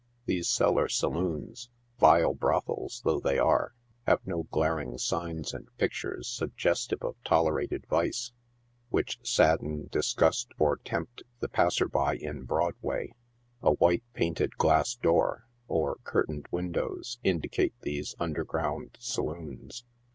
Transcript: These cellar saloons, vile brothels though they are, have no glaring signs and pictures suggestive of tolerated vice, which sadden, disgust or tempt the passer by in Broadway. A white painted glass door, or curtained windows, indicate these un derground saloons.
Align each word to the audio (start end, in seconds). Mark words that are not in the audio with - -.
These 0.25 0.49
cellar 0.49 0.89
saloons, 0.89 1.69
vile 1.99 2.33
brothels 2.33 3.03
though 3.05 3.19
they 3.19 3.37
are, 3.37 3.75
have 4.07 4.25
no 4.25 4.47
glaring 4.49 4.97
signs 4.97 5.53
and 5.53 5.67
pictures 5.77 6.27
suggestive 6.27 7.03
of 7.03 7.17
tolerated 7.23 7.85
vice, 7.87 8.31
which 8.89 9.19
sadden, 9.21 9.89
disgust 9.91 10.53
or 10.57 10.77
tempt 10.77 11.21
the 11.39 11.49
passer 11.49 11.87
by 11.87 12.15
in 12.15 12.45
Broadway. 12.45 13.13
A 13.61 13.73
white 13.73 14.01
painted 14.15 14.57
glass 14.57 14.95
door, 14.95 15.45
or 15.67 15.97
curtained 16.03 16.47
windows, 16.49 17.19
indicate 17.23 17.75
these 17.81 18.15
un 18.19 18.33
derground 18.33 18.95
saloons. 18.97 19.85